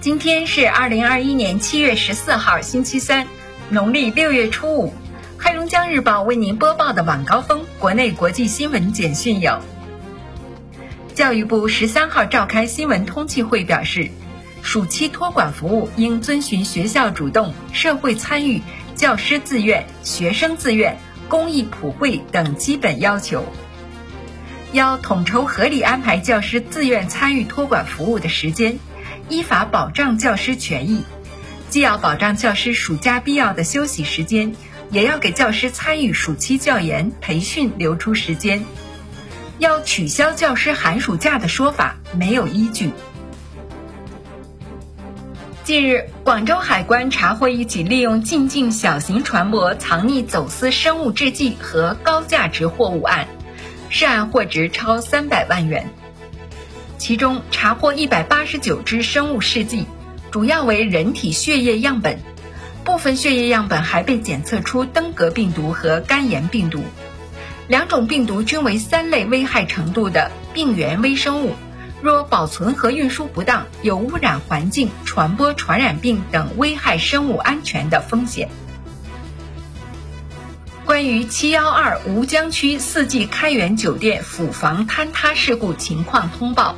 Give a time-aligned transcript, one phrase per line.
[0.00, 3.26] 今天是二零二一年七月十四号，星期三，
[3.68, 4.94] 农历六月初五。
[5.36, 9.60] 黑龙江日报为您播报的晚高峰国内国际新闻简讯有：
[11.16, 14.08] 教育部十三号召开新闻通气会表示，
[14.62, 18.62] 暑期托管服务应遵循学校主动、社会参与、
[18.94, 20.96] 教师自愿、学生自愿、
[21.28, 23.44] 公益普惠等基本要求。
[24.72, 28.78] 要统筹合理安排教师自愿参与托管服务的时间。
[29.28, 31.04] 依法保障教师权益，
[31.68, 34.54] 既要保障教师暑假必要的休息时间，
[34.90, 38.64] 也要给教师参与暑期教研培训留出时间。
[39.58, 42.92] 要取消教师寒暑假的说法没有依据。
[45.64, 53.28] 近日，广州海关查获一起利用进境小型船舶藏匿走私生物制剂和高价值货物案，
[53.90, 55.90] 涉案货值超三百万元。
[56.98, 59.86] 其中查获一百八十九支生物试剂，
[60.32, 62.18] 主要为人体血液样本，
[62.84, 66.82] 部分血液样本还被检测出登革病毒和肝炎病毒，
[67.68, 71.54] 两种病毒均为三类危害程度的病原微生物，
[72.02, 78.48] 若保存和运输不当，有污染环境、传播传染病等危害生物安全的风险。
[80.84, 86.74] 关于七幺二吴江区四季开元酒店府房坍塌事故情况通报。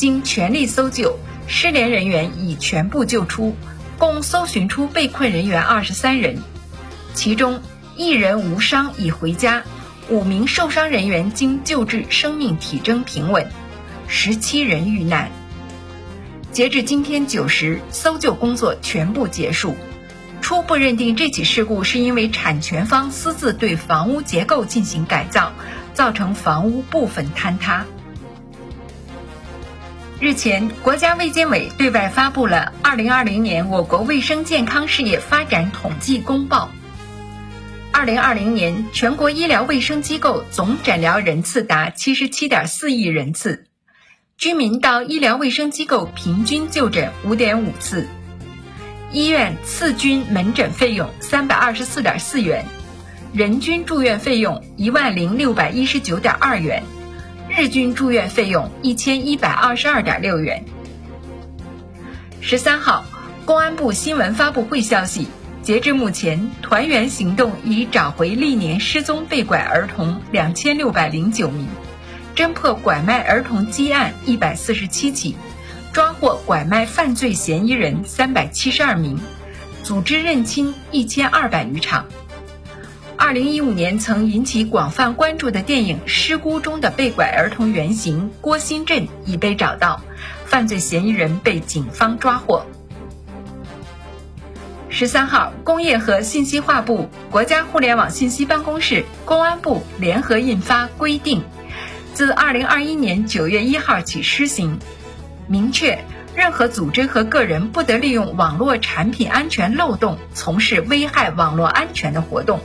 [0.00, 3.54] 经全力搜救，失联人员已全部救出，
[3.98, 6.38] 共搜寻出被困人员二十三人，
[7.12, 7.60] 其中
[7.96, 9.62] 一人无伤已回家，
[10.08, 13.50] 五名受伤人员经救治生命体征平稳，
[14.08, 15.30] 十七人遇难。
[16.50, 19.76] 截至今天九时，搜救工作全部结束，
[20.40, 25.52] 初步认定这起事故是因为产权方私自对房屋结构进行改造，
[25.92, 27.84] 造成房屋部分坍塌。
[30.20, 36.70] 日前，国家卫健委对外发布了二零二零年我国卫生健康事业发展统计公报。
[37.90, 43.64] 二零二零年，全国医疗卫生机构总诊疗人次达七十七点四亿人次，
[44.36, 48.06] 居民到医疗卫生机构平均就诊五点五次，
[49.12, 52.66] 医院次均门诊费用三百二十四点四元，
[53.32, 56.82] 人均住院费用一万零六百一十九点二元。
[57.60, 60.64] 日均住院费用一千一百二十二点六元。
[62.40, 63.04] 十三号，
[63.44, 65.28] 公安部新闻发布会消息，
[65.60, 71.68] 截至目前，团圆行动已找回历年失踪被拐儿童两千六百零九名，
[72.34, 75.36] 侦破拐卖儿童积案一百四十七起，
[75.92, 79.20] 抓获拐卖犯罪嫌疑人三百七十二名，
[79.82, 82.06] 组织认亲一千二百余场。
[83.20, 90.00] 二零一五年曾引起广泛关注的电影《失孤》中的被拐儿童原型郭新振已被找到，
[90.46, 92.64] 犯罪嫌疑人被警方抓获。
[94.88, 101.42] 十三号，工业和信息化部、国家互联网信息办公室、公安部联合印发规定，
[102.14, 104.78] 自二零二一年九月一号起施行，
[105.46, 106.02] 明确
[106.34, 112.60] 任何组织和个人不得利用网络产品安全漏洞从事危害网络安全的活动。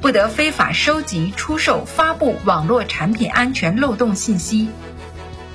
[0.00, 4.70] 不得非法收集、出售、发布网络产品安全漏洞信息。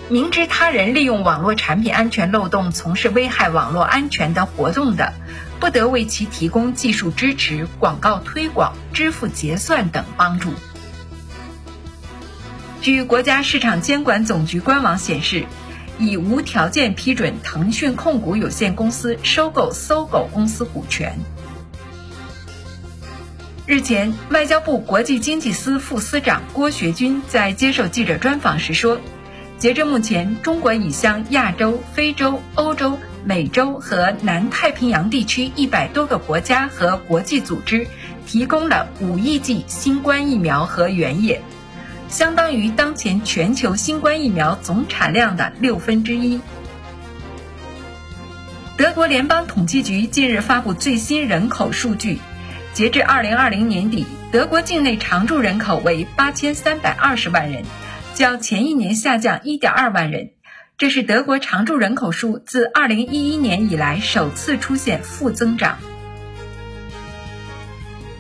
[0.08, 5.14] 明知他人利用网络产品安全漏洞从事危害网络安全的活动的，
[5.60, 10.54] 不得为其提供技术支持、广告推广、支付结算等帮助。
[12.82, 15.48] 据国家市场监管总局官网显示，
[15.98, 21.18] 已无条件批准腾讯控股有限公司收购搜狗公司股权。
[23.68, 29.02] 日前，外交部国际经济司副司长郭学军在接受记者专访时说，
[29.58, 37.88] 截至目前，中国已向亚洲、非洲、欧洲、美洲和南太平洋地区一百多个国家和国际组织
[38.28, 41.42] 提供了五亿剂新冠疫苗和原液，
[42.08, 46.40] 相当于当前全球新冠疫苗总产量的六分之一。
[48.78, 52.20] 德国联邦统计局近日发布最新人口数据。
[52.76, 57.64] 截至二零二零年底，德国境内常住人口为八千三百二十万人，
[58.16, 60.32] 较前一年下降一点二万人。
[60.78, 65.78] 这是德国常住人口数自二零一一年以来首次出现负增长。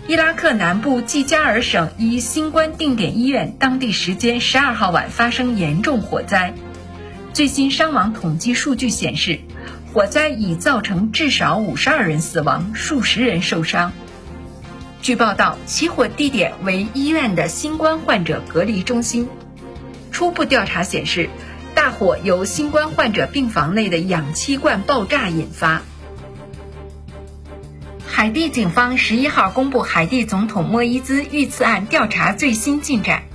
[0.07, 6.54] 伊拉克南部季加尔省一新冠定点医院，当地时间十二号晚发生严重火灾，
[7.34, 9.38] 最新伤亡统计数据显示，
[9.92, 13.92] 火灾已造成至少五十二人死亡，数十人受伤。
[15.06, 19.30] 据报道，起火地点为医院的新冠患者隔离中心。
[20.12, 21.30] 初步调查显示，
[21.75, 25.84] 大火由新冠患者病房内的氧气罐爆炸引发。
[28.07, 33.25] 海地警方十一号公布海地总统莫伊兹遇刺案调查最新进展，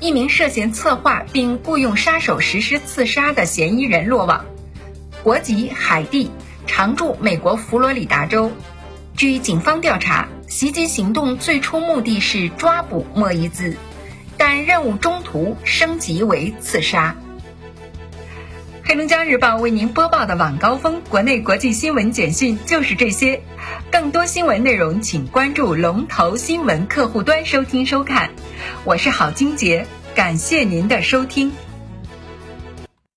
[0.00, 4.44] 一名涉嫌策划并雇佣杀手实施刺杀的嫌疑人落网，
[5.22, 6.30] 国籍海地，
[6.66, 8.52] 常驻美国佛罗里达州。
[9.16, 13.76] 据警方调查，袭击行动最初目的是抓捕莫伊兹，
[14.36, 17.14] 但任务中途升级为刺杀。
[18.82, 23.42] 黑龙江日报为您播报的晚高峰国内国际新闻简讯就是这些，
[23.92, 28.30] 更多新闻内容请关注龙头新闻客户端收听收看。
[28.84, 29.86] 我是郝金杰，
[30.16, 31.52] 感谢您的收听。